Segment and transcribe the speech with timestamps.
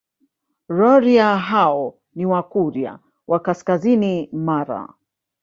[0.69, 4.93] Rorya hao ni Wakurya wa kaskazini Mara